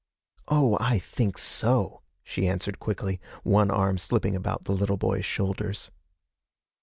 [0.47, 5.91] 'Oh, I think so!' she answered quickly, one arm slipping about the little boy's shoulders.